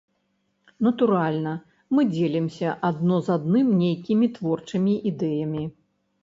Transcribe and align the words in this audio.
Натуральна, 0.85 1.51
мы 1.95 2.01
дзелімся 2.13 2.69
адно 2.89 3.15
з 3.27 3.31
адным 3.37 3.67
нейкімі 3.83 4.31
творчымі 4.39 4.97
ідэямі. 5.13 5.63